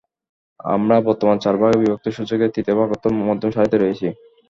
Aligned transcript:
আমরা 0.69 0.95
বর্তমানে 1.07 1.43
চার 1.45 1.55
ভাগে 1.61 1.77
বিভক্ত 1.81 2.05
সূচকের 2.15 2.53
তৃতীয় 2.55 2.75
ভাগ 2.79 2.89
অর্থাৎ 2.91 3.11
মধ্যম 3.21 3.49
সারিতে 3.53 3.77
রয়েছি। 3.77 4.07